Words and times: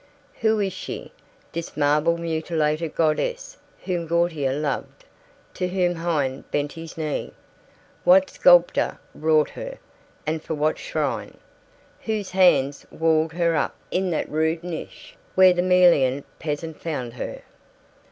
Who 0.39 0.59
is 0.59 0.73
she, 0.73 1.11
this 1.51 1.77
marble 1.77 2.17
mutilated 2.17 2.95
goddess 2.95 3.57
whom 3.85 4.07
Gautier 4.07 4.51
loved, 4.51 5.03
to 5.53 5.67
whom 5.67 5.93
Heine 5.93 6.43
bent 6.49 6.71
his 6.71 6.97
knee? 6.97 7.33
What 8.03 8.27
sculptor 8.31 8.97
wrought 9.13 9.51
her, 9.51 9.77
and 10.25 10.41
for 10.41 10.55
what 10.55 10.79
shrine? 10.79 11.37
Whose 12.05 12.31
hands 12.31 12.83
walled 12.89 13.33
her 13.33 13.55
up 13.55 13.75
in 13.91 14.09
that 14.09 14.27
rude 14.27 14.63
niche 14.63 15.13
where 15.35 15.53
the 15.53 15.61
Melian 15.61 16.23
peasant 16.39 16.81
found 16.81 17.13
her? 17.13 17.43